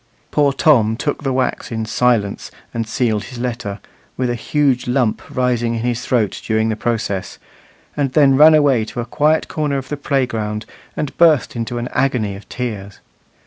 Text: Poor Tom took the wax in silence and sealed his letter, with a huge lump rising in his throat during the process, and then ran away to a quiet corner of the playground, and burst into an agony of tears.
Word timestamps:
Poor 0.31 0.51
Tom 0.51 0.97
took 0.97 1.21
the 1.21 1.31
wax 1.31 1.71
in 1.71 1.85
silence 1.85 2.49
and 2.73 2.87
sealed 2.87 3.25
his 3.25 3.37
letter, 3.37 3.77
with 4.17 4.31
a 4.31 4.33
huge 4.33 4.87
lump 4.87 5.21
rising 5.29 5.75
in 5.75 5.81
his 5.81 6.03
throat 6.03 6.41
during 6.43 6.69
the 6.69 6.75
process, 6.75 7.37
and 7.95 8.13
then 8.13 8.35
ran 8.35 8.55
away 8.55 8.83
to 8.83 8.99
a 8.99 9.05
quiet 9.05 9.47
corner 9.47 9.77
of 9.77 9.89
the 9.89 9.97
playground, 9.97 10.65
and 10.97 11.15
burst 11.19 11.55
into 11.55 11.77
an 11.77 11.87
agony 11.89 12.35
of 12.35 12.49
tears. 12.49 12.99